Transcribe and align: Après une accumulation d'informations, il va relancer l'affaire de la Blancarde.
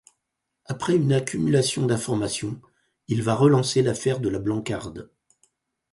Après 0.65 0.95
une 0.95 1.13
accumulation 1.13 1.85
d'informations, 1.85 2.59
il 3.07 3.21
va 3.21 3.35
relancer 3.35 3.83
l'affaire 3.83 4.19
de 4.19 4.29
la 4.29 4.39
Blancarde. 4.39 5.11